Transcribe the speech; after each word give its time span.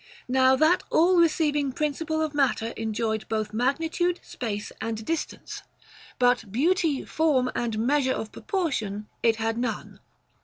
Now 0.27 0.55
that 0.55 0.81
all 0.89 1.17
receiving 1.17 1.71
princi 1.71 2.07
ple 2.07 2.23
of 2.23 2.33
matter 2.33 2.73
enjoyed 2.75 3.27
both 3.29 3.53
magnitude, 3.53 4.19
space, 4.23 4.71
and 4.81 5.05
dis 5.05 5.27
tance; 5.27 5.61
but 6.17 6.51
beauty, 6.51 7.05
form, 7.05 7.51
and 7.53 7.77
measure 7.77 8.13
of 8.13 8.31
proportion 8.31 9.07
it 9.21 9.35
had 9.35 9.59
none. 9.59 9.99